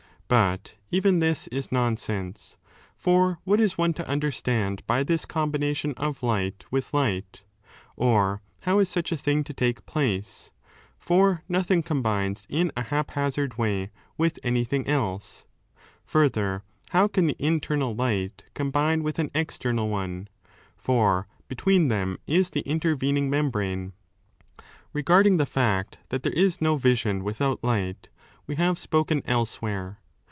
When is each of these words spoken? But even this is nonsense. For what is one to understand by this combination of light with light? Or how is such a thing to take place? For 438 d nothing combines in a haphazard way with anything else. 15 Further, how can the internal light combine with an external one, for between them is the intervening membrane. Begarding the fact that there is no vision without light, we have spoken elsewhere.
But 0.33 0.75
even 0.91 1.19
this 1.19 1.47
is 1.47 1.73
nonsense. 1.73 2.55
For 2.95 3.39
what 3.43 3.59
is 3.59 3.77
one 3.77 3.93
to 3.95 4.07
understand 4.07 4.81
by 4.87 5.03
this 5.03 5.25
combination 5.25 5.93
of 5.97 6.23
light 6.23 6.63
with 6.71 6.93
light? 6.93 7.43
Or 7.97 8.41
how 8.61 8.79
is 8.79 8.87
such 8.87 9.11
a 9.11 9.17
thing 9.17 9.43
to 9.43 9.53
take 9.53 9.85
place? 9.85 10.51
For 10.97 11.43
438 11.47 11.47
d 11.47 11.51
nothing 11.53 11.83
combines 11.83 12.47
in 12.49 12.71
a 12.77 12.83
haphazard 12.83 13.57
way 13.57 13.91
with 14.17 14.39
anything 14.41 14.87
else. 14.87 15.47
15 16.05 16.05
Further, 16.05 16.63
how 16.91 17.09
can 17.09 17.27
the 17.27 17.35
internal 17.37 17.93
light 17.93 18.45
combine 18.53 19.03
with 19.03 19.19
an 19.19 19.31
external 19.35 19.89
one, 19.89 20.29
for 20.77 21.27
between 21.49 21.89
them 21.89 22.17
is 22.25 22.51
the 22.51 22.61
intervening 22.61 23.29
membrane. 23.29 23.91
Begarding 24.95 25.35
the 25.37 25.45
fact 25.45 25.97
that 26.07 26.23
there 26.23 26.31
is 26.31 26.61
no 26.61 26.77
vision 26.77 27.25
without 27.25 27.61
light, 27.61 28.07
we 28.47 28.55
have 28.55 28.77
spoken 28.77 29.21
elsewhere. 29.25 29.97